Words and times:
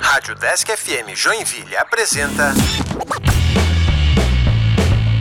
Rádio 0.00 0.34
Desk 0.34 0.68
FM 0.68 1.14
Joinville 1.14 1.76
apresenta. 1.76 2.52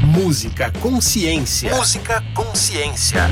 Música 0.03 0.71
Consciência. 0.81 1.75
Música 1.75 2.23
Consciência. 2.33 3.29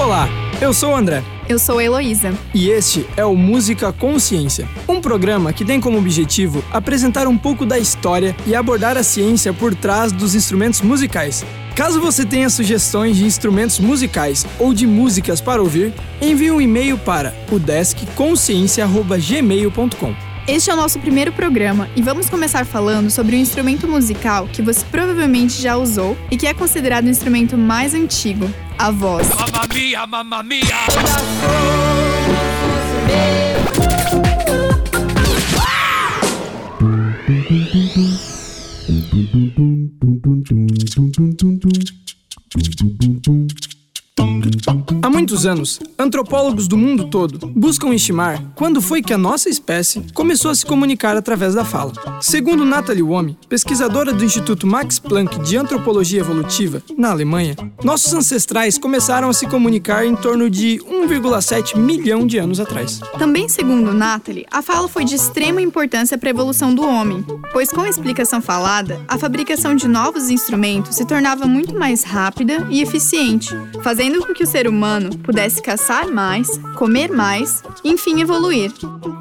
Olá, 0.00 0.28
eu 0.62 0.72
sou 0.72 0.92
o 0.92 0.96
André. 0.96 1.22
Eu 1.48 1.58
sou 1.58 1.78
a 1.78 1.84
Heloísa. 1.84 2.32
E 2.54 2.70
este 2.70 3.04
é 3.16 3.24
o 3.24 3.34
Música 3.34 3.92
Consciência, 3.92 4.68
um 4.88 5.00
programa 5.00 5.52
que 5.52 5.64
tem 5.64 5.80
como 5.80 5.98
objetivo 5.98 6.62
apresentar 6.70 7.26
um 7.26 7.36
pouco 7.36 7.66
da 7.66 7.80
história 7.80 8.36
e 8.46 8.54
abordar 8.54 8.96
a 8.96 9.02
ciência 9.02 9.52
por 9.52 9.74
trás 9.74 10.12
dos 10.12 10.36
instrumentos 10.36 10.80
musicais. 10.80 11.44
Caso 11.74 12.00
você 12.00 12.24
tenha 12.24 12.48
sugestões 12.48 13.16
de 13.16 13.24
instrumentos 13.24 13.80
musicais 13.80 14.46
ou 14.56 14.72
de 14.72 14.86
músicas 14.86 15.40
para 15.40 15.60
ouvir, 15.60 15.92
envie 16.20 16.52
um 16.52 16.60
e-mail 16.60 16.96
para 16.96 17.34
o 17.50 17.58
deskconsciência.gmail.com. 17.58 20.14
Este 20.46 20.70
é 20.70 20.74
o 20.74 20.76
nosso 20.76 21.00
primeiro 21.00 21.32
programa 21.32 21.88
e 21.96 22.02
vamos 22.02 22.28
começar 22.28 22.66
falando 22.66 23.10
sobre 23.10 23.34
um 23.36 23.38
instrumento 23.38 23.88
musical 23.88 24.48
que 24.52 24.62
você 24.62 24.84
provavelmente 24.90 25.60
já 25.60 25.76
usou 25.76 26.16
e 26.30 26.36
que 26.36 26.46
é 26.46 26.54
considerado 26.54 27.06
o 27.06 27.08
instrumento 27.08 27.56
mais 27.56 27.94
antigo, 27.94 28.48
a 28.82 28.90
voz. 28.90 29.28
Mamma 29.28 29.66
mia, 29.72 30.06
mamma 30.08 30.42
mia! 30.42 30.62
Há 45.00 45.10
muitos 45.10 45.46
anos, 45.46 45.78
antropólogos 46.02 46.66
do 46.66 46.76
mundo 46.76 47.08
todo 47.08 47.46
buscam 47.54 47.94
estimar 47.94 48.42
quando 48.56 48.82
foi 48.82 49.00
que 49.00 49.14
a 49.14 49.18
nossa 49.18 49.48
espécie 49.48 50.04
começou 50.12 50.50
a 50.50 50.54
se 50.54 50.66
comunicar 50.66 51.16
através 51.16 51.54
da 51.54 51.64
fala. 51.64 51.92
Segundo 52.20 52.64
Natalie 52.64 53.02
Wome, 53.02 53.38
pesquisadora 53.48 54.12
do 54.12 54.24
Instituto 54.24 54.66
Max 54.66 54.98
Planck 54.98 55.38
de 55.40 55.56
Antropologia 55.56 56.20
Evolutiva, 56.20 56.82
na 56.98 57.10
Alemanha, 57.10 57.54
nossos 57.84 58.12
ancestrais 58.12 58.76
começaram 58.76 59.28
a 59.28 59.32
se 59.32 59.46
comunicar 59.46 60.04
em 60.04 60.16
torno 60.16 60.50
de 60.50 60.80
1,7 60.80 61.76
milhão 61.78 62.26
de 62.26 62.36
anos 62.38 62.58
atrás. 62.58 63.00
Também 63.16 63.48
segundo 63.48 63.94
Natalie, 63.94 64.46
a 64.50 64.60
fala 64.60 64.88
foi 64.88 65.04
de 65.04 65.14
extrema 65.14 65.62
importância 65.62 66.18
para 66.18 66.28
a 66.28 66.30
evolução 66.30 66.74
do 66.74 66.82
homem, 66.82 67.24
pois 67.52 67.70
com 67.70 67.82
a 67.82 67.88
explicação 67.88 68.42
falada, 68.42 69.00
a 69.06 69.16
fabricação 69.16 69.76
de 69.76 69.86
novos 69.86 70.30
instrumentos 70.30 70.96
se 70.96 71.04
tornava 71.04 71.46
muito 71.46 71.78
mais 71.78 72.02
rápida 72.02 72.66
e 72.70 72.82
eficiente, 72.82 73.50
fazendo 73.82 74.26
com 74.26 74.34
que 74.34 74.42
o 74.42 74.46
ser 74.46 74.66
humano 74.66 75.16
pudesse 75.18 75.62
caçar 75.62 75.91
mais, 76.10 76.58
comer 76.76 77.10
mais 77.10 77.62
enfim, 77.84 78.20
evoluir. 78.20 78.72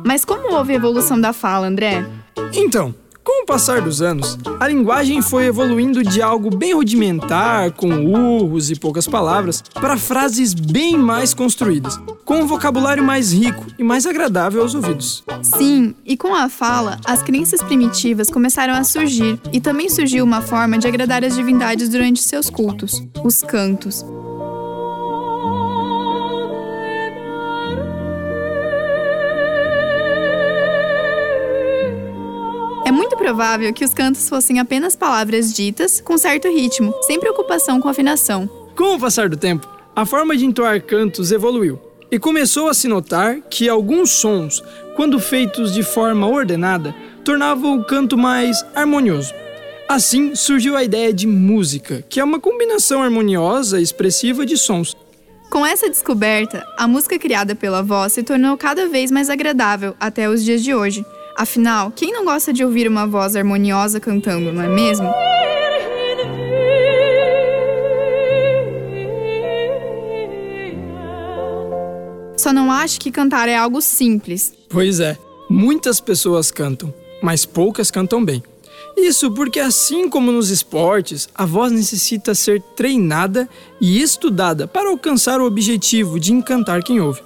Mas 0.05 0.23
como 0.23 0.53
houve 0.53 0.73
a 0.73 0.75
evolução 0.75 1.19
da 1.19 1.33
fala, 1.33 1.67
André? 1.67 2.05
Então, 2.53 2.95
com 3.23 3.43
o 3.43 3.45
passar 3.45 3.81
dos 3.81 4.01
anos, 4.01 4.37
a 4.59 4.67
linguagem 4.67 5.21
foi 5.21 5.45
evoluindo 5.45 6.01
de 6.01 6.21
algo 6.23 6.49
bem 6.55 6.73
rudimentar, 6.73 7.71
com 7.71 7.87
urros 7.87 8.71
e 8.71 8.75
poucas 8.75 9.05
palavras, 9.07 9.61
para 9.61 9.95
frases 9.95 10.55
bem 10.55 10.97
mais 10.97 11.31
construídas, 11.31 11.99
com 12.25 12.41
um 12.41 12.47
vocabulário 12.47 13.03
mais 13.03 13.31
rico 13.31 13.65
e 13.77 13.83
mais 13.83 14.07
agradável 14.07 14.63
aos 14.63 14.73
ouvidos. 14.73 15.23
Sim, 15.43 15.93
e 16.03 16.17
com 16.17 16.33
a 16.33 16.49
fala, 16.49 16.99
as 17.05 17.21
crenças 17.21 17.61
primitivas 17.61 18.29
começaram 18.29 18.73
a 18.73 18.83
surgir, 18.83 19.39
e 19.53 19.61
também 19.61 19.87
surgiu 19.87 20.23
uma 20.23 20.41
forma 20.41 20.79
de 20.79 20.87
agradar 20.87 21.23
as 21.23 21.35
divindades 21.35 21.89
durante 21.89 22.23
seus 22.23 22.49
cultos, 22.49 23.03
os 23.23 23.41
cantos. 23.43 24.03
Provável 33.31 33.71
que 33.71 33.85
os 33.85 33.93
cantos 33.93 34.27
fossem 34.27 34.59
apenas 34.59 34.93
palavras 34.93 35.53
ditas 35.53 36.01
com 36.01 36.17
certo 36.17 36.49
ritmo, 36.49 36.93
sem 37.03 37.17
preocupação 37.17 37.79
com 37.79 37.87
afinação. 37.87 38.45
Com 38.75 38.95
o 38.95 38.99
passar 38.99 39.29
do 39.29 39.37
tempo, 39.37 39.65
a 39.95 40.05
forma 40.05 40.35
de 40.35 40.45
entoar 40.45 40.81
cantos 40.83 41.31
evoluiu 41.31 41.79
e 42.11 42.19
começou 42.19 42.67
a 42.67 42.73
se 42.73 42.89
notar 42.89 43.37
que 43.49 43.69
alguns 43.69 44.09
sons, 44.09 44.61
quando 44.97 45.17
feitos 45.17 45.73
de 45.73 45.81
forma 45.81 46.27
ordenada, 46.27 46.93
tornavam 47.23 47.79
o 47.79 47.85
canto 47.85 48.17
mais 48.17 48.65
harmonioso. 48.75 49.33
Assim 49.87 50.35
surgiu 50.35 50.75
a 50.75 50.83
ideia 50.83 51.13
de 51.13 51.25
música, 51.25 52.03
que 52.09 52.19
é 52.19 52.23
uma 52.25 52.39
combinação 52.39 53.01
harmoniosa 53.01 53.79
e 53.79 53.83
expressiva 53.83 54.45
de 54.45 54.57
sons. 54.57 54.93
Com 55.49 55.65
essa 55.65 55.89
descoberta, 55.89 56.67
a 56.77 56.85
música 56.85 57.17
criada 57.17 57.55
pela 57.55 57.81
voz 57.81 58.11
se 58.11 58.23
tornou 58.23 58.57
cada 58.57 58.89
vez 58.89 59.09
mais 59.09 59.29
agradável 59.29 59.95
até 60.01 60.29
os 60.29 60.43
dias 60.43 60.61
de 60.61 60.75
hoje. 60.75 61.05
Afinal, 61.35 61.91
quem 61.91 62.11
não 62.11 62.25
gosta 62.25 62.51
de 62.51 62.63
ouvir 62.63 62.87
uma 62.87 63.07
voz 63.07 63.35
harmoniosa 63.35 63.99
cantando, 63.99 64.51
não 64.51 64.63
é 64.63 64.67
mesmo? 64.67 65.09
Só 72.37 72.51
não 72.51 72.71
acho 72.71 72.99
que 72.99 73.11
cantar 73.11 73.47
é 73.47 73.55
algo 73.55 73.81
simples. 73.81 74.53
Pois 74.67 74.99
é, 74.99 75.17
muitas 75.49 75.99
pessoas 75.99 76.49
cantam, 76.49 76.93
mas 77.21 77.45
poucas 77.45 77.91
cantam 77.91 78.23
bem. 78.25 78.43
Isso 78.97 79.31
porque, 79.31 79.59
assim 79.59 80.09
como 80.09 80.31
nos 80.31 80.49
esportes, 80.49 81.29
a 81.35 81.45
voz 81.45 81.71
necessita 81.71 82.35
ser 82.35 82.61
treinada 82.75 83.47
e 83.79 84.01
estudada 84.01 84.67
para 84.67 84.89
alcançar 84.89 85.39
o 85.39 85.45
objetivo 85.45 86.19
de 86.19 86.33
encantar 86.33 86.83
quem 86.83 86.99
ouve. 86.99 87.21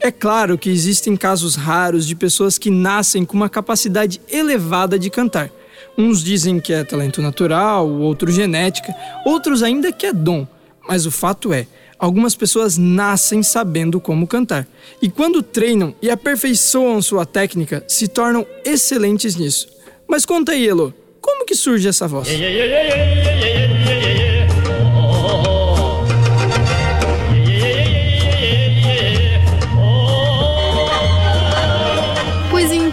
É 0.00 0.12
claro 0.12 0.56
que 0.56 0.70
existem 0.70 1.16
casos 1.16 1.56
raros 1.56 2.06
de 2.06 2.14
pessoas 2.14 2.56
que 2.56 2.70
nascem 2.70 3.24
com 3.24 3.36
uma 3.36 3.48
capacidade 3.48 4.20
elevada 4.30 4.98
de 4.98 5.10
cantar. 5.10 5.50
Uns 5.96 6.22
dizem 6.22 6.60
que 6.60 6.72
é 6.72 6.84
talento 6.84 7.20
natural, 7.20 7.88
outros 7.88 8.34
genética, 8.34 8.94
outros 9.26 9.62
ainda 9.62 9.90
que 9.90 10.06
é 10.06 10.12
dom. 10.12 10.46
Mas 10.86 11.04
o 11.04 11.10
fato 11.10 11.52
é, 11.52 11.66
algumas 11.98 12.36
pessoas 12.36 12.78
nascem 12.78 13.42
sabendo 13.42 14.00
como 14.00 14.26
cantar. 14.26 14.68
E 15.02 15.10
quando 15.10 15.42
treinam 15.42 15.92
e 16.00 16.08
aperfeiçoam 16.08 17.02
sua 17.02 17.26
técnica, 17.26 17.84
se 17.88 18.06
tornam 18.06 18.46
excelentes 18.64 19.34
nisso. 19.34 19.68
Mas 20.08 20.24
conta 20.24 20.52
aí, 20.52 20.66
Elo, 20.66 20.94
como 21.20 21.44
que 21.44 21.56
surge 21.56 21.88
essa 21.88 22.06
voz? 22.06 22.28
Pois 22.28 23.97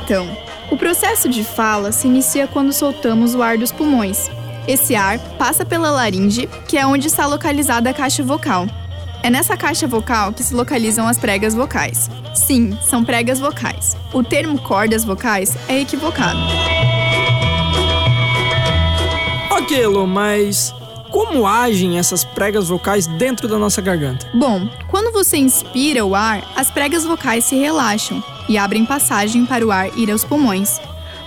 então, 0.05 0.37
o 0.69 0.77
processo 0.77 1.27
de 1.27 1.43
fala 1.43 1.91
se 1.91 2.05
inicia 2.05 2.45
quando 2.45 2.71
soltamos 2.71 3.33
o 3.33 3.41
ar 3.41 3.57
dos 3.57 3.71
pulmões. 3.71 4.29
Esse 4.67 4.95
ar 4.95 5.17
passa 5.35 5.65
pela 5.65 5.89
laringe, 5.89 6.47
que 6.67 6.77
é 6.77 6.85
onde 6.85 7.07
está 7.07 7.25
localizada 7.25 7.89
a 7.89 7.93
caixa 7.93 8.23
vocal. 8.23 8.67
É 9.23 9.31
nessa 9.31 9.57
caixa 9.57 9.87
vocal 9.87 10.31
que 10.31 10.43
se 10.43 10.53
localizam 10.53 11.07
as 11.07 11.17
pregas 11.17 11.55
vocais. 11.55 12.07
Sim, 12.35 12.77
são 12.83 13.03
pregas 13.03 13.39
vocais. 13.39 13.97
O 14.13 14.21
termo 14.21 14.61
cordas 14.61 15.03
vocais 15.03 15.57
é 15.67 15.81
equivocado. 15.81 16.39
Elo, 19.73 20.05
mas 20.05 20.73
como 21.15 21.47
agem 21.47 21.97
essas 21.97 22.25
pregas 22.25 22.67
vocais 22.67 23.07
dentro 23.07 23.47
da 23.47 23.57
nossa 23.57 23.81
garganta? 23.81 24.27
Bom, 24.33 24.67
quando 24.89 25.13
você 25.13 25.37
inspira 25.37 26.05
o 26.05 26.13
ar, 26.13 26.43
as 26.57 26.69
pregas 26.69 27.05
vocais 27.05 27.45
se 27.45 27.55
relaxam 27.55 28.21
e 28.49 28.57
abrem 28.57 28.85
passagem 28.85 29.45
para 29.45 29.65
o 29.65 29.71
ar 29.71 29.97
ir 29.97 30.11
aos 30.11 30.25
pulmões. 30.25 30.77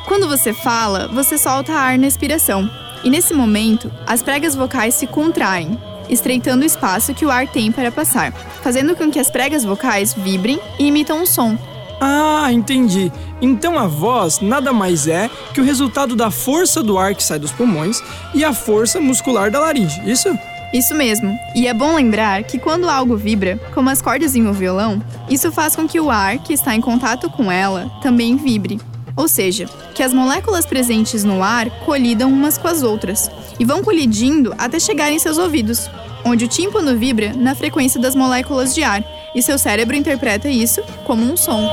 Quando 0.06 0.28
você 0.28 0.52
fala, 0.52 1.08
você 1.08 1.38
solta 1.38 1.72
ar 1.72 1.98
na 1.98 2.06
expiração. 2.06 2.70
E 3.02 3.08
nesse 3.08 3.32
momento, 3.32 3.90
as 4.06 4.22
pregas 4.22 4.54
vocais 4.54 4.92
se 4.92 5.06
contraem, 5.06 5.78
estreitando 6.06 6.64
o 6.64 6.66
espaço 6.66 7.14
que 7.14 7.24
o 7.24 7.30
ar 7.30 7.48
tem 7.48 7.72
para 7.72 7.90
passar, 7.90 8.30
fazendo 8.62 8.94
com 8.94 9.10
que 9.10 9.18
as 9.18 9.30
pregas 9.30 9.64
vocais 9.64 10.12
vibrem 10.12 10.60
e 10.78 10.88
imitam 10.88 11.22
um 11.22 11.26
som. 11.26 11.56
Ah, 12.00 12.52
entendi. 12.52 13.10
Então 13.40 13.78
a 13.78 13.86
voz 13.86 14.40
nada 14.40 14.72
mais 14.72 15.06
é 15.06 15.28
que 15.52 15.60
o 15.60 15.64
resultado 15.64 16.14
da 16.14 16.30
força 16.30 16.82
do 16.82 16.98
ar 16.98 17.14
que 17.14 17.22
sai 17.22 17.38
dos 17.38 17.52
pulmões 17.52 18.02
e 18.34 18.44
a 18.44 18.52
força 18.52 19.00
muscular 19.00 19.50
da 19.50 19.60
laringe, 19.60 20.00
isso? 20.08 20.36
Isso 20.72 20.94
mesmo. 20.94 21.38
E 21.54 21.66
é 21.66 21.72
bom 21.72 21.94
lembrar 21.94 22.44
que 22.44 22.58
quando 22.58 22.90
algo 22.90 23.16
vibra, 23.16 23.58
como 23.74 23.88
as 23.88 24.02
cordas 24.02 24.36
em 24.36 24.46
um 24.46 24.52
violão, 24.52 25.02
isso 25.28 25.50
faz 25.50 25.74
com 25.74 25.88
que 25.88 25.98
o 25.98 26.10
ar 26.10 26.38
que 26.38 26.52
está 26.52 26.74
em 26.74 26.80
contato 26.80 27.30
com 27.30 27.50
ela 27.50 27.90
também 28.02 28.36
vibre. 28.36 28.78
Ou 29.16 29.26
seja, 29.26 29.66
que 29.94 30.02
as 30.02 30.12
moléculas 30.12 30.66
presentes 30.66 31.24
no 31.24 31.42
ar 31.42 31.68
colidam 31.84 32.30
umas 32.30 32.56
com 32.56 32.68
as 32.68 32.82
outras 32.82 33.30
e 33.58 33.64
vão 33.64 33.82
colidindo 33.82 34.54
até 34.56 34.78
chegar 34.78 35.10
em 35.10 35.18
seus 35.18 35.38
ouvidos, 35.38 35.90
onde 36.24 36.44
o 36.44 36.48
tímpano 36.48 36.96
vibra 36.96 37.32
na 37.34 37.54
frequência 37.54 38.00
das 38.00 38.14
moléculas 38.14 38.74
de 38.74 38.84
ar 38.84 39.02
e 39.34 39.42
seu 39.42 39.58
cérebro 39.58 39.96
interpreta 39.96 40.48
isso 40.48 40.82
como 41.04 41.24
um 41.24 41.36
som. 41.36 41.68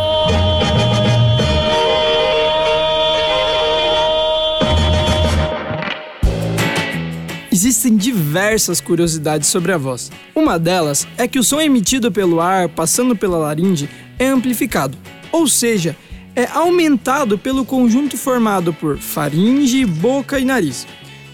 Existem 7.51 7.95
diversas 7.95 8.81
curiosidades 8.81 9.47
sobre 9.47 9.71
a 9.71 9.77
voz. 9.77 10.11
Uma 10.35 10.59
delas 10.59 11.07
é 11.17 11.27
que 11.27 11.39
o 11.39 11.43
som 11.43 11.59
emitido 11.59 12.11
pelo 12.11 12.41
ar 12.41 12.69
passando 12.69 13.15
pela 13.15 13.37
laringe 13.37 13.89
é 14.19 14.27
amplificado, 14.27 14.97
ou 15.31 15.47
seja, 15.47 15.95
é 16.35 16.47
aumentado 16.53 17.37
pelo 17.37 17.63
conjunto 17.63 18.17
formado 18.17 18.73
por 18.73 18.97
faringe, 18.97 19.85
boca 19.85 20.37
e 20.37 20.45
nariz. 20.45 20.85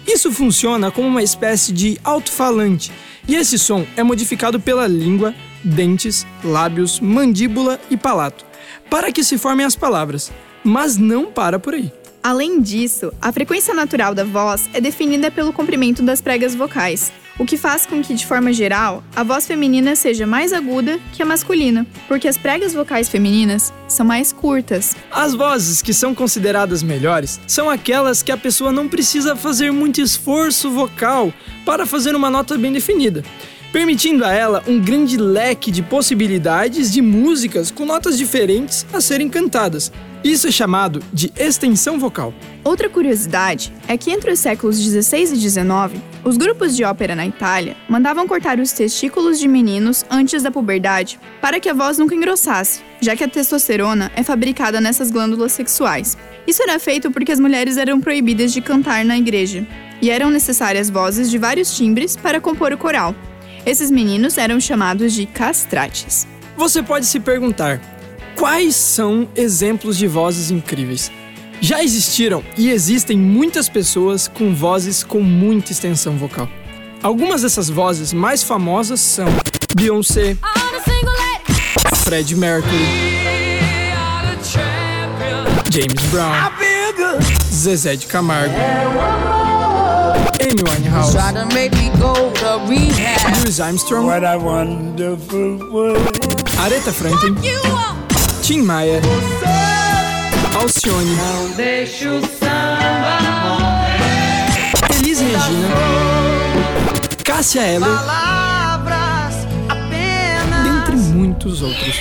Isso 0.07 0.31
funciona 0.31 0.91
como 0.91 1.07
uma 1.07 1.23
espécie 1.23 1.73
de 1.73 1.99
alto-falante, 2.03 2.91
e 3.27 3.35
esse 3.35 3.57
som 3.57 3.85
é 3.97 4.03
modificado 4.03 4.59
pela 4.59 4.87
língua, 4.87 5.33
dentes, 5.63 6.25
lábios, 6.43 6.99
mandíbula 6.99 7.79
e 7.89 7.97
palato, 7.97 8.45
para 8.89 9.11
que 9.11 9.23
se 9.23 9.37
formem 9.37 9.65
as 9.65 9.75
palavras, 9.75 10.31
mas 10.63 10.97
não 10.97 11.31
para 11.31 11.59
por 11.59 11.73
aí. 11.73 11.91
Além 12.23 12.61
disso, 12.61 13.11
a 13.19 13.31
frequência 13.31 13.73
natural 13.73 14.13
da 14.13 14.23
voz 14.23 14.69
é 14.73 14.79
definida 14.79 15.31
pelo 15.31 15.51
comprimento 15.51 16.03
das 16.03 16.21
pregas 16.21 16.53
vocais, 16.53 17.11
o 17.39 17.45
que 17.45 17.57
faz 17.57 17.87
com 17.87 18.03
que, 18.03 18.13
de 18.13 18.27
forma 18.27 18.53
geral, 18.53 19.03
a 19.15 19.23
voz 19.23 19.47
feminina 19.47 19.95
seja 19.95 20.27
mais 20.27 20.53
aguda 20.53 20.99
que 21.13 21.23
a 21.23 21.25
masculina, 21.25 21.87
porque 22.07 22.27
as 22.27 22.37
pregas 22.37 22.73
vocais 22.73 23.09
femininas 23.09 23.73
são 23.87 24.05
mais 24.05 24.31
curtas. 24.31 24.95
As 25.09 25.33
vozes 25.33 25.81
que 25.81 25.93
são 25.93 26.13
consideradas 26.13 26.83
melhores 26.83 27.39
são 27.47 27.67
aquelas 27.67 28.21
que 28.21 28.31
a 28.31 28.37
pessoa 28.37 28.71
não 28.71 28.87
precisa 28.87 29.35
fazer 29.35 29.71
muito 29.71 29.99
esforço 29.99 30.69
vocal 30.69 31.33
para 31.65 31.87
fazer 31.87 32.15
uma 32.15 32.29
nota 32.29 32.55
bem 32.55 32.71
definida 32.71 33.23
permitindo 33.71 34.25
a 34.25 34.33
ela 34.33 34.63
um 34.67 34.79
grande 34.79 35.17
leque 35.17 35.71
de 35.71 35.81
possibilidades 35.81 36.91
de 36.91 37.01
músicas 37.01 37.71
com 37.71 37.85
notas 37.85 38.17
diferentes 38.17 38.85
a 38.93 38.99
serem 38.99 39.29
cantadas. 39.29 39.91
Isso 40.23 40.47
é 40.47 40.51
chamado 40.51 41.01
de 41.11 41.31
extensão 41.35 41.97
vocal. 41.97 42.31
Outra 42.63 42.87
curiosidade 42.87 43.73
é 43.87 43.97
que 43.97 44.11
entre 44.11 44.31
os 44.31 44.39
séculos 44.39 44.77
16 44.77 45.31
e 45.31 45.37
19, 45.37 45.99
os 46.23 46.37
grupos 46.37 46.75
de 46.75 46.83
ópera 46.83 47.15
na 47.15 47.25
Itália 47.25 47.75
mandavam 47.89 48.27
cortar 48.27 48.59
os 48.59 48.71
testículos 48.71 49.39
de 49.39 49.47
meninos 49.47 50.05
antes 50.11 50.43
da 50.43 50.51
puberdade 50.51 51.19
para 51.41 51.59
que 51.59 51.67
a 51.67 51.73
voz 51.73 51.97
nunca 51.97 52.13
engrossasse, 52.13 52.81
já 52.99 53.15
que 53.15 53.23
a 53.23 53.27
testosterona 53.27 54.11
é 54.15 54.21
fabricada 54.21 54.79
nessas 54.79 55.09
glândulas 55.09 55.53
sexuais. 55.53 56.15
Isso 56.45 56.61
era 56.61 56.77
feito 56.77 57.09
porque 57.09 57.31
as 57.31 57.39
mulheres 57.39 57.77
eram 57.77 57.99
proibidas 57.99 58.53
de 58.53 58.61
cantar 58.61 59.03
na 59.03 59.17
igreja 59.17 59.65
e 59.99 60.11
eram 60.11 60.29
necessárias 60.29 60.87
vozes 60.87 61.31
de 61.31 61.39
vários 61.39 61.75
timbres 61.75 62.15
para 62.15 62.39
compor 62.39 62.73
o 62.73 62.77
coral, 62.77 63.15
esses 63.65 63.91
meninos 63.91 64.37
eram 64.37 64.59
chamados 64.59 65.13
de 65.13 65.25
castrates. 65.25 66.27
Você 66.57 66.81
pode 66.81 67.05
se 67.05 67.19
perguntar: 67.19 67.81
quais 68.35 68.75
são 68.75 69.27
exemplos 69.35 69.97
de 69.97 70.07
vozes 70.07 70.51
incríveis? 70.51 71.11
Já 71.59 71.83
existiram 71.83 72.43
e 72.57 72.69
existem 72.71 73.17
muitas 73.17 73.69
pessoas 73.69 74.27
com 74.27 74.53
vozes 74.53 75.03
com 75.03 75.21
muita 75.21 75.71
extensão 75.71 76.17
vocal. 76.17 76.49
Algumas 77.03 77.43
dessas 77.43 77.69
vozes 77.69 78.13
mais 78.13 78.43
famosas 78.43 78.99
são 78.99 79.27
Beyoncé, 79.75 80.35
Freddie 82.03 82.35
Mercury, 82.35 82.75
James 85.71 86.03
Brown, 86.11 86.33
Zezé 87.51 87.95
de 87.95 88.07
Camargo. 88.07 89.40
Amy 90.41 90.63
Winehouse, 90.63 91.11
Try 91.13 91.31
to 91.33 91.45
make 91.53 91.71
me 91.73 91.89
go 91.99 92.13
to 92.33 92.65
rehab. 92.67 93.37
Louis 93.43 93.59
Armstrong, 93.59 94.07
What 94.07 94.23
a 94.23 94.39
wonderful 94.39 95.57
world. 95.71 95.99
Aretha 96.57 96.91
Franklin, 96.91 97.35
Tim 98.41 98.65
Maia, 98.65 98.99
Alcione, 100.59 101.15
Elis 104.97 105.19
Regina, 105.21 105.69
Cássia 107.23 107.61
Eller, 107.61 107.87
dentre 110.63 110.95
muitos 111.13 111.61
outros. 111.61 111.99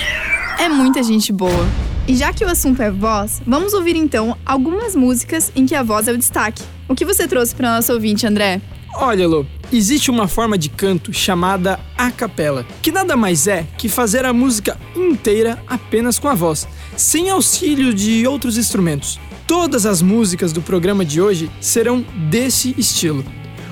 É 0.59 0.67
muita 0.67 1.03
gente 1.03 1.31
boa. 1.31 1.67
E 2.07 2.15
já 2.15 2.33
que 2.33 2.43
o 2.43 2.49
assunto 2.49 2.81
é 2.81 2.89
voz, 2.89 3.39
vamos 3.45 3.73
ouvir 3.73 3.95
então 3.95 4.35
algumas 4.43 4.95
músicas 4.95 5.51
em 5.55 5.67
que 5.67 5.75
a 5.75 5.83
voz 5.83 6.07
é 6.07 6.11
o 6.11 6.17
destaque. 6.17 6.63
O 6.91 6.95
que 6.95 7.05
você 7.05 7.25
trouxe 7.25 7.55
para 7.55 7.73
nosso 7.73 7.93
ouvinte, 7.93 8.27
André? 8.27 8.59
Olha, 8.95 9.25
Lô, 9.25 9.45
existe 9.71 10.11
uma 10.11 10.27
forma 10.27 10.57
de 10.57 10.67
canto 10.67 11.13
chamada 11.13 11.79
a 11.97 12.11
capela, 12.11 12.65
que 12.81 12.91
nada 12.91 13.15
mais 13.15 13.47
é 13.47 13.65
que 13.77 13.87
fazer 13.87 14.25
a 14.25 14.33
música 14.33 14.77
inteira 14.93 15.63
apenas 15.67 16.19
com 16.19 16.27
a 16.27 16.33
voz, 16.33 16.67
sem 16.97 17.29
auxílio 17.29 17.93
de 17.93 18.27
outros 18.27 18.57
instrumentos. 18.57 19.17
Todas 19.47 19.85
as 19.85 20.01
músicas 20.01 20.51
do 20.51 20.61
programa 20.61 21.05
de 21.05 21.21
hoje 21.21 21.49
serão 21.61 22.05
desse 22.29 22.75
estilo. 22.77 23.23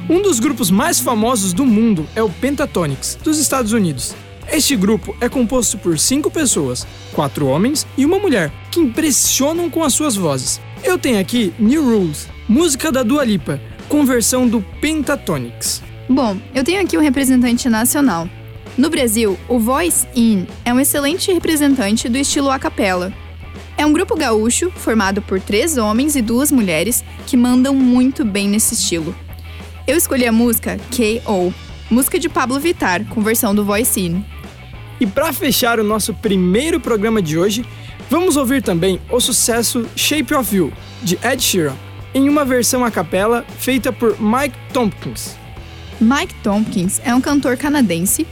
Um 0.09 0.21
dos 0.21 0.39
grupos 0.39 0.71
mais 0.71 1.01
famosos 1.01 1.51
do 1.51 1.65
mundo 1.65 2.07
é 2.15 2.23
o 2.23 2.29
Pentatonix, 2.29 3.19
dos 3.21 3.37
Estados 3.37 3.73
Unidos. 3.73 4.15
Este 4.49 4.77
grupo 4.77 5.13
é 5.19 5.27
composto 5.27 5.77
por 5.77 5.99
cinco 5.99 6.31
pessoas, 6.31 6.87
quatro 7.11 7.47
homens 7.47 7.85
e 7.97 8.05
uma 8.05 8.17
mulher, 8.17 8.49
que 8.71 8.79
impressionam 8.79 9.69
com 9.69 9.83
as 9.83 9.93
suas 9.93 10.15
vozes. 10.15 10.61
Eu 10.81 10.97
tenho 10.97 11.19
aqui 11.19 11.53
New 11.59 11.83
Rules, 11.83 12.29
música 12.49 12.91
da 12.91 13.03
Dua 13.03 13.23
Lipa, 13.23 13.61
com 13.87 14.03
versão 14.03 14.47
do 14.47 14.59
Pentatonix. 14.81 15.83
Bom, 16.09 16.35
eu 16.55 16.63
tenho 16.63 16.81
aqui 16.81 16.97
um 16.97 17.01
representante 17.01 17.69
nacional. 17.69 18.27
No 18.75 18.89
Brasil, 18.89 19.37
o 19.47 19.59
Voice 19.59 20.07
In 20.15 20.47
é 20.65 20.73
um 20.73 20.79
excelente 20.79 21.31
representante 21.31 22.09
do 22.09 22.17
estilo 22.17 22.49
a 22.49 22.57
capella. 22.57 23.13
É 23.77 23.85
um 23.85 23.93
grupo 23.93 24.15
gaúcho 24.15 24.71
formado 24.71 25.21
por 25.21 25.39
três 25.39 25.77
homens 25.77 26.15
e 26.15 26.23
duas 26.23 26.51
mulheres 26.51 27.05
que 27.27 27.37
mandam 27.37 27.75
muito 27.75 28.25
bem 28.25 28.49
nesse 28.49 28.73
estilo. 28.73 29.15
Eu 29.85 29.95
escolhi 29.95 30.25
a 30.25 30.31
música 30.31 30.79
K.O., 30.89 31.53
música 31.87 32.17
de 32.17 32.27
Pablo 32.27 32.59
Vittar, 32.59 33.05
com 33.05 33.21
versão 33.21 33.53
do 33.53 33.63
Voice 33.63 34.01
In. 34.01 34.25
E 34.99 35.05
para 35.05 35.31
fechar 35.31 35.79
o 35.79 35.83
nosso 35.83 36.15
primeiro 36.15 36.79
programa 36.79 37.21
de 37.21 37.37
hoje, 37.37 37.63
vamos 38.09 38.37
ouvir 38.37 38.63
também 38.63 38.99
o 39.07 39.19
sucesso 39.19 39.85
Shape 39.95 40.33
of 40.33 40.55
You, 40.55 40.73
de 41.03 41.17
Ed 41.23 41.41
Sheeran, 41.41 41.75
em 42.13 42.29
uma 42.29 42.45
versão 42.45 42.83
a 42.83 42.91
capela 42.91 43.45
feita 43.59 43.91
por 43.91 44.19
Mike 44.19 44.57
Tompkins. 44.73 45.35
Mike 45.99 46.33
Tompkins 46.43 47.01
é 47.03 47.13
um 47.13 47.21
cantor 47.21 47.57
canadense, 47.57 48.25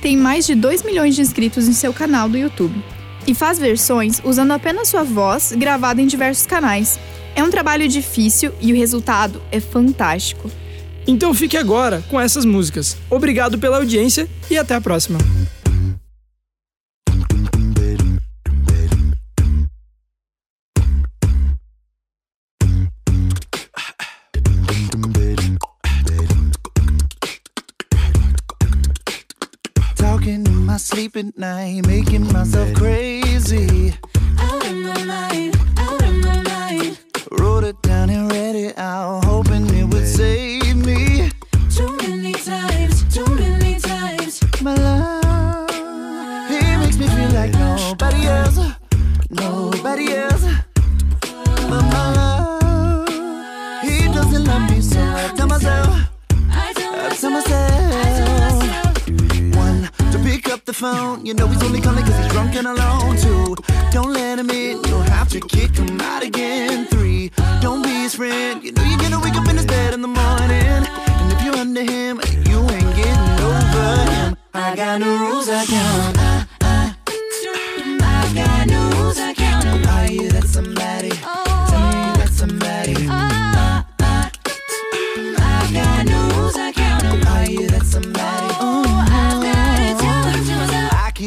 tem 0.00 0.16
mais 0.16 0.46
de 0.46 0.54
2 0.54 0.82
milhões 0.82 1.14
de 1.14 1.22
inscritos 1.22 1.66
em 1.66 1.72
seu 1.72 1.92
canal 1.92 2.28
do 2.28 2.38
YouTube 2.38 2.82
e 3.26 3.34
faz 3.34 3.58
versões 3.58 4.20
usando 4.24 4.52
apenas 4.52 4.88
sua 4.88 5.02
voz 5.02 5.52
gravada 5.56 6.00
em 6.00 6.06
diversos 6.06 6.46
canais. 6.46 6.98
É 7.34 7.42
um 7.42 7.50
trabalho 7.50 7.86
difícil 7.88 8.52
e 8.60 8.72
o 8.72 8.76
resultado 8.76 9.42
é 9.52 9.60
fantástico. 9.60 10.50
Então 11.06 11.34
fique 11.34 11.56
agora 11.56 12.02
com 12.08 12.20
essas 12.20 12.44
músicas. 12.44 12.96
Obrigado 13.10 13.58
pela 13.58 13.78
audiência 13.78 14.28
e 14.50 14.56
até 14.56 14.74
a 14.74 14.80
próxima. 14.80 15.18
Sleep 30.78 31.16
at 31.16 31.36
night, 31.36 31.86
making 31.86 32.32
myself 32.32 32.72
crazy. 32.74 33.94
Out 34.38 34.64
in 34.66 34.82
the 34.82 35.04
night, 35.04 35.56
out 35.78 36.02
in 36.02 36.20
the 36.20 36.42
night. 36.42 36.98
Wrote 37.32 37.64
it 37.64 37.80
down 37.82 38.10
and 38.10 38.30
read 38.30 38.54
it 38.54 38.78
out, 38.78 39.24
phone. 60.88 61.26
You 61.26 61.34
know 61.34 61.46
he's 61.46 61.62
only 61.62 61.80
calling 61.80 62.04
cause 62.04 62.18
he's 62.20 62.32
drunk 62.32 62.54
and 62.56 62.66
alone. 62.66 63.16
Two, 63.16 63.56
don't 63.90 64.12
let 64.12 64.38
him 64.38 64.50
in. 64.50 64.82
You'll 64.88 65.08
have 65.16 65.28
to 65.30 65.40
kick 65.40 65.76
him 65.76 66.00
out 66.00 66.22
again. 66.22 66.86
Three, 66.86 67.30
don't 67.60 67.82
be 67.82 67.94
his 68.04 68.14
friend. 68.14 68.62
You 68.64 68.72
know 68.72 68.84
you're 68.90 69.02
gonna 69.04 69.20
wake 69.20 69.36
up 69.40 69.48
in 69.48 69.56
his 69.56 69.66
bed 69.66 69.94
in 69.94 70.02
the 70.02 70.12
morning. 70.20 70.80
And 71.20 71.26
if 71.34 71.40
you're 71.44 71.60
under 71.64 71.84
him, 71.94 72.14
you 72.48 72.58
ain't 72.76 72.92
getting 73.00 73.34
over 73.50 73.88
him. 74.14 74.36
I 74.54 74.76
got 74.76 75.00
no 75.00 75.10
rules, 75.24 75.48
I 75.48 75.64
count. 75.66 76.16
I, 76.18 76.46
I, 76.60 76.94
I 78.20 78.34
got 78.34 78.66
no 78.66 78.80
rules, 78.96 79.18
I 79.18 79.34
count 79.34 79.86
are 79.86 80.12
you 80.12 80.28
that 80.30 80.44
somebody? 80.44 80.97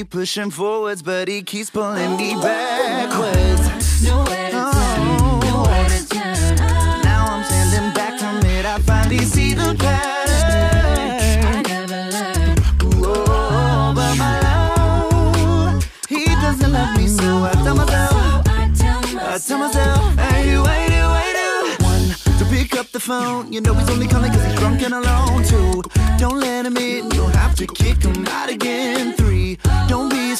keep 0.01 0.10
pushing 0.10 0.50
forwards, 0.50 1.03
but 1.03 1.27
he 1.27 1.43
keeps 1.43 1.70
pulling 1.70 2.17
me 2.17 2.34
backwards. 2.41 4.03
Nowhere 4.03 4.50
to 4.50 4.72
oh. 4.74 5.77
turn, 5.77 6.00
to 6.00 6.55
turn. 6.55 7.01
Now 7.03 7.27
I'm 7.29 7.43
standing 7.43 7.93
back 7.93 8.20
from 8.20 8.38
it, 8.50 8.65
I 8.65 8.79
finally 8.79 9.20
see 9.20 9.53
the 9.53 9.75
pattern. 9.77 11.46
I 11.46 11.62
never 11.62 12.10
learned. 12.15 12.60
Oh, 13.03 13.93
but 13.96 14.15
he 16.10 16.25
doesn't 16.25 16.72
love 16.72 16.98
me, 16.98 17.08
so 17.08 17.43
I 17.43 17.51
tell 17.63 17.75
myself. 17.75 18.48
I 18.48 19.38
tell 19.38 19.60
myself. 19.60 20.01
One, 21.81 22.05
to 22.39 22.46
pick 22.50 22.75
up 22.75 22.88
the 22.88 23.00
phone. 23.00 23.53
You 23.53 23.62
know 23.62 23.75
he's 23.75 23.89
only 23.91 24.08
calling 24.08 24.31
cause 24.31 24.43
he's 24.43 24.55
drunk 24.55 24.81
and 24.81 24.96
alone. 24.96 25.43
Two, 25.43 25.84
don't 26.17 26.39
let 26.39 26.65
him 26.65 26.77
in. 26.77 27.12
You'll 27.12 27.27
have 27.27 27.55
to 27.58 27.67
kick 27.67 28.01
him 28.01 28.25
out 28.27 28.50
again. 28.50 29.20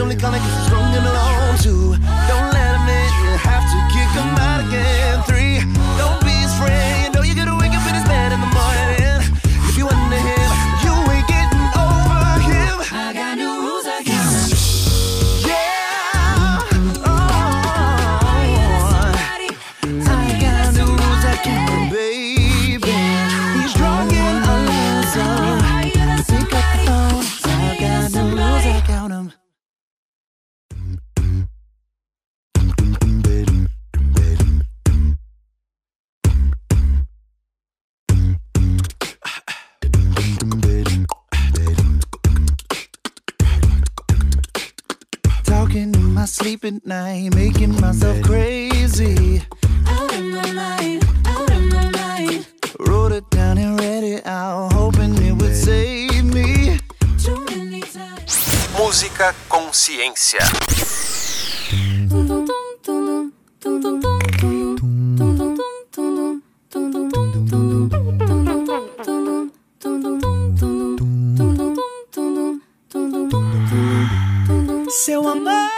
only 0.00 0.16
kind 0.16 0.36
of 0.36 0.42
it's 0.44 0.70
wrong 0.70 0.94
and 0.94 1.06
alone 1.06 1.58
too 1.58 2.05
sleep 46.36 46.66
at 46.66 46.84
night, 46.84 47.34
making 47.34 47.80
myself 47.80 48.20
crazy. 48.22 49.42
Out 49.86 50.12
of 50.12 50.24
my 50.24 50.52
mind, 50.52 51.04
out 51.24 51.50
of 51.50 51.62
my 51.72 51.90
mind. 51.90 52.46
Wrote 52.78 53.12
it 53.12 53.24
down 53.30 53.56
and 53.56 53.80
read 53.80 54.04
it 54.04 54.26
out, 54.26 54.72
hoping 54.74 55.16
it 55.26 55.32
would 55.32 55.56
save 55.56 56.24
me. 56.24 56.78
Too 57.24 57.40
many 57.48 57.80
times. 57.80 58.32
Música 58.76 59.34
Consciência. 59.48 60.40
Seu 74.88 75.28
amor 75.28 75.75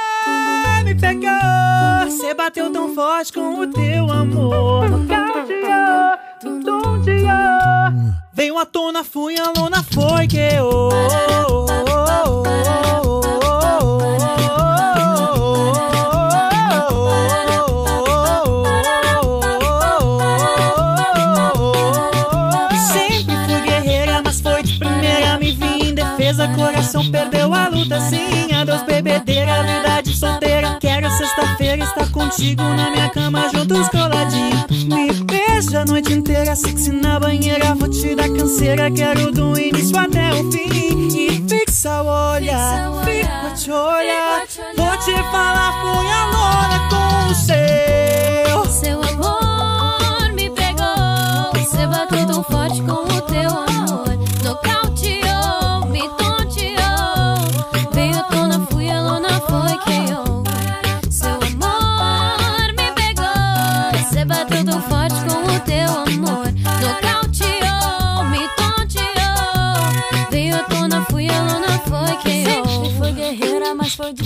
me 0.85 0.95
pegou, 0.95 2.11
cê 2.11 2.35
bateu 2.35 2.73
tão 2.73 2.95
forte 2.95 3.33
com 3.33 3.61
o 3.61 3.67
teu 3.67 4.11
amor. 4.11 4.89
Nocauteou, 4.89 6.19
tonteou. 6.65 8.19
Veio 8.33 8.57
à 8.57 8.65
tona, 8.65 9.03
fui 9.03 9.37
a 9.37 9.51
lona, 9.51 9.83
foi 9.83 10.29
que 10.29 10.39
eu. 10.39 10.91
Sempre 22.93 23.37
fui 23.45 23.61
guerreira, 23.61 24.23
mas 24.25 24.41
foi 24.41 24.63
de 24.63 24.79
primeira. 24.79 25.37
Me 25.39 25.51
vi 25.51 25.89
em 25.89 25.95
defesa, 25.95 26.47
coração 26.55 27.11
perdeu 27.11 27.53
a 27.53 27.69
luta. 27.69 28.01
Sim, 28.03 28.38
adeus, 28.59 28.83
bebedeira, 28.83 29.63
verdade 29.63 30.17
solteira. 30.17 30.79
Quero 30.81 31.11
sexta-feira 31.11 31.85
estar 31.85 32.11
contigo 32.11 32.63
na 32.63 32.91
minha 32.91 33.09
cama, 33.11 33.49
juntos 33.51 33.89
coladinho. 33.89 34.67
Me 34.71 35.13
beija 35.25 35.81
a 35.81 35.85
noite 35.85 36.13
inteira, 36.13 36.57
sexy 36.57 36.91
na 36.91 37.21
banheira. 37.21 37.75
Vou 37.75 37.89
te 37.89 38.15
dar 38.15 38.29
canseira, 38.29 38.91
quero 38.91 39.31
do 39.31 39.59
início 39.59 39.99
até 39.99 40.33
o 40.33 40.51
fim. 40.51 41.09
E 41.17 41.45
fixa 41.49 42.03
o 42.03 42.35
olhar, 42.35 43.05
fica 43.05 43.51
te 43.55 43.71
olhar. 43.71 44.45
Vou 44.77 44.97
te 44.99 45.15
falar, 45.31 45.73
fui 45.81 46.11
a 46.11 46.27
lona 46.27 46.89
com 46.91 47.31
o 47.31 47.35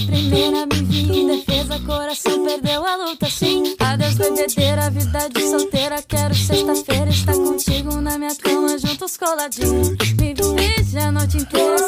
primeira. 0.06 0.66
Me 0.66 0.82
vi 0.82 1.26
defesa, 1.26 1.80
coração 1.80 2.44
perdeu 2.44 2.86
a 2.86 2.96
luta. 2.96 3.28
Sim, 3.28 3.74
adeus, 3.78 4.14
bebedeira, 4.14 4.90
vida 4.90 5.28
de 5.28 5.40
solteira. 5.50 6.02
Quero 6.02 6.34
sexta-feira 6.34 7.10
estar 7.10 7.34
contigo 7.34 8.00
na 8.00 8.18
minha 8.18 8.34
cama, 8.36 8.78
juntos 8.78 9.16
coladinhos. 9.16 9.90
Me 10.18 10.34
beija 10.34 11.08
a 11.08 11.12
noite 11.12 11.38
inteira, 11.38 11.78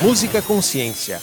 Música 0.00 0.40
Consciência. 0.40 1.20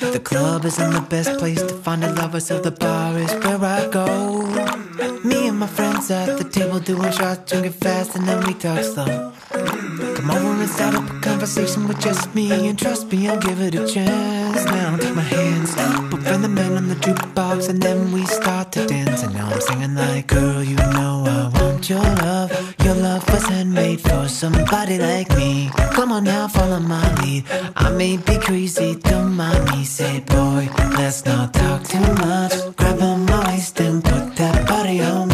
The 0.00 0.20
club 0.22 0.64
isn't 0.64 0.90
the 0.90 1.04
best 1.10 1.38
place 1.38 1.60
to 1.60 1.74
find 1.82 2.02
a 2.02 2.12
lover, 2.14 2.40
so 2.40 2.58
the 2.58 2.70
bar 2.70 3.18
is 3.18 3.32
where 3.44 3.62
I 3.62 3.86
go. 3.88 4.06
Me 5.22 5.48
and 5.48 5.58
my 5.58 5.66
friends 5.66 6.10
at 6.10 6.38
the 6.38 6.44
table 6.44 6.80
doing 6.80 7.12
shots, 7.12 7.50
drinking 7.50 7.72
fast, 7.72 8.16
and 8.16 8.26
then 8.26 8.42
we 8.46 8.54
talk 8.54 8.82
slow. 8.84 9.32
Come 10.14 10.30
over 10.30 10.62
and 10.62 10.70
start 10.70 10.94
up 10.94 11.10
a 11.10 11.20
conversation 11.20 11.86
with 11.88 12.00
just 12.00 12.34
me, 12.34 12.68
and 12.68 12.78
trust 12.78 13.12
me, 13.12 13.28
I'll 13.28 13.38
give 13.38 13.60
it 13.60 13.74
a 13.74 13.86
chance. 13.86 14.64
Now 14.64 14.92
I'll 14.92 14.98
take 14.98 15.14
my 15.14 15.22
hand, 15.22 15.68
stop, 15.68 16.14
up 16.14 16.40
the 16.40 16.48
man 16.48 16.76
on 16.76 16.88
the 16.88 16.94
jukebox, 16.94 17.68
and 17.68 17.82
then 17.82 18.12
we 18.12 18.24
start 18.26 18.53
I'm 19.54 19.60
singing 19.60 19.94
like, 19.94 20.26
girl, 20.26 20.64
you 20.64 20.74
know 20.74 21.24
I 21.28 21.48
want 21.60 21.88
your 21.88 22.00
love. 22.00 22.50
Your 22.82 22.96
love 22.96 23.24
was 23.30 23.44
handmade 23.44 24.00
for 24.00 24.26
somebody 24.26 24.98
like 24.98 25.30
me. 25.36 25.70
Come 25.92 26.10
on 26.10 26.24
now, 26.24 26.48
follow 26.48 26.80
my 26.80 27.06
lead. 27.22 27.44
I 27.76 27.90
may 27.90 28.16
be 28.16 28.36
crazy, 28.38 28.96
don't 28.96 29.36
mind 29.36 29.70
me. 29.70 29.84
Say, 29.84 30.18
boy, 30.26 30.68
let's 30.98 31.24
not 31.24 31.54
talk 31.54 31.84
too 31.84 32.00
much. 32.00 32.52
Grab 32.74 33.00
on 33.00 33.26
my 33.26 33.46
waist 33.46 33.78
and 33.78 34.02
put 34.02 34.34
that 34.34 34.66
body 34.66 35.00
on 35.00 35.28
me. 35.28 35.33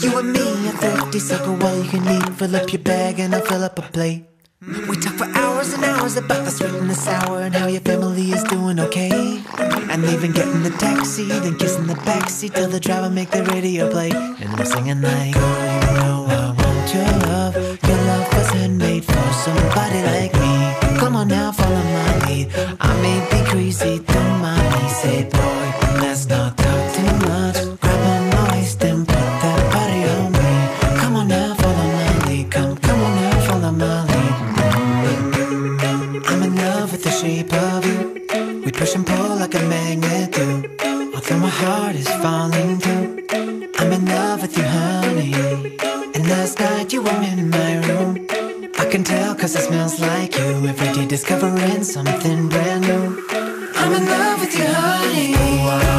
You 0.00 0.16
and 0.16 0.32
me, 0.32 0.68
a 0.68 0.72
thrifty 0.72 1.18
sucker, 1.18 1.58
all 1.60 1.82
you 1.82 1.90
can 1.90 2.06
eat. 2.06 2.34
Fill 2.34 2.54
up 2.54 2.72
your 2.72 2.82
bag 2.82 3.18
and 3.18 3.34
I'll 3.34 3.44
fill 3.44 3.64
up 3.64 3.78
a 3.80 3.82
plate. 3.82 4.26
We 4.60 4.96
talk 4.96 5.14
for 5.14 5.26
hours 5.36 5.72
and 5.72 5.84
hours 5.84 6.16
about 6.16 6.44
the 6.44 6.52
sweet 6.52 6.70
and 6.70 6.88
the 6.88 6.94
sour 6.94 7.40
and 7.40 7.52
how 7.52 7.66
your 7.66 7.80
family 7.80 8.30
is 8.30 8.44
doing 8.44 8.78
okay. 8.78 9.42
And 9.90 10.04
even 10.04 10.30
getting 10.30 10.62
the 10.62 10.70
taxi, 10.78 11.26
then 11.26 11.58
kissing 11.58 11.88
the 11.88 11.94
backseat 11.94 12.54
till 12.54 12.68
the 12.68 12.78
driver 12.78 13.10
make 13.10 13.30
the 13.30 13.42
radio 13.44 13.90
play. 13.90 14.10
And 14.12 14.56
we're 14.56 14.66
singing 14.66 15.00
like, 15.00 15.34
oh, 15.36 15.80
you 15.82 15.96
know 15.98 16.26
I 16.28 16.54
want 16.58 16.94
your 16.94 17.12
love. 17.28 17.54
Your 17.56 17.98
love 18.10 18.32
was 18.34 18.50
handmade 18.50 19.04
for 19.04 19.32
somebody 19.32 20.02
like 20.02 20.32
me. 20.34 20.98
Come 21.00 21.16
on 21.16 21.26
now, 21.26 21.50
follow 21.50 21.82
my 21.82 22.28
lead. 22.28 22.52
I 22.78 23.02
may 23.02 23.18
be 23.32 23.50
crazy, 23.50 23.98
don't 23.98 24.40
mind 24.40 24.62
me. 24.74 24.88
Say, 24.90 25.24
boy, 25.24 26.00
let's 26.00 26.26
not 26.28 26.56
talk 26.56 26.67
heart 41.68 41.96
is 41.96 42.08
falling 42.22 42.78
too. 42.78 43.04
I'm 43.78 43.92
in 43.92 44.04
love 44.06 44.40
with 44.42 44.56
you, 44.56 44.64
honey. 44.64 45.34
And 46.14 46.22
last 46.32 46.58
night 46.58 46.92
you 46.92 47.02
were 47.02 47.22
in 47.32 47.50
my 47.50 47.72
room. 47.86 48.26
I 48.82 48.84
can 48.92 49.04
tell 49.04 49.34
cause 49.34 49.54
it 49.54 49.64
smells 49.68 50.00
like 50.00 50.32
you. 50.38 50.48
Every 50.72 50.90
day 50.96 51.06
discovering 51.06 51.84
something 51.84 52.48
brand 52.48 52.82
new. 52.90 53.06
I'm 53.80 53.92
in 53.98 54.04
love 54.06 54.40
with 54.40 54.54
you, 54.58 54.66
honey. 54.66 55.97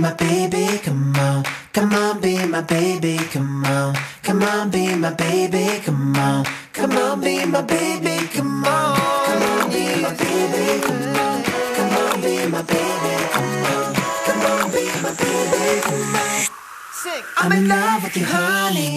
My 0.00 0.14
baby, 0.14 0.78
come 0.82 1.14
on. 1.16 1.44
Come 1.74 1.92
on, 1.92 2.20
be 2.20 2.46
my 2.46 2.62
baby, 2.62 3.18
come 3.32 3.64
on. 3.64 3.94
Come 4.22 4.42
on, 4.42 4.70
be 4.70 4.94
my 4.94 5.12
baby, 5.12 5.80
come 5.84 6.16
on. 6.16 6.46
Come 6.72 6.92
on, 6.92 7.20
be 7.20 7.44
my 7.44 7.60
baby, 7.60 8.26
come 8.32 8.64
on. 8.64 8.96
Come 9.26 9.42
on, 9.42 9.70
be 9.70 10.00
my 10.00 10.14
baby, 10.14 10.80
come 10.80 11.16
on. 11.16 11.42
Come 11.76 11.92
on, 11.92 12.20
be 12.22 12.46
my 12.48 12.62
baby, 12.62 13.14
come 13.32 13.64
on. 13.72 13.94
Come 14.24 14.46
on, 14.46 14.70
be 14.72 14.84
my 15.02 15.12
baby, 15.20 15.80
come 15.82 16.16
on. 16.16 16.46
I'm 17.36 17.52
in 17.52 17.68
love 17.68 18.02
with 18.02 18.16
you, 18.16 18.24
honey. 18.24 18.96